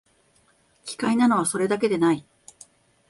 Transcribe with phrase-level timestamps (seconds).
[0.83, 2.25] 奇怪なのは、それだけでない